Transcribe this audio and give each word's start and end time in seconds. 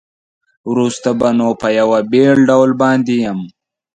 وروسته 0.69 1.09
به 1.19 1.29
نو 1.37 1.49
په 1.61 1.67
یوه 1.79 1.99
بېل 2.11 2.37
ډول 2.49 2.71
باندې 2.81 3.15
یم. 3.25 3.39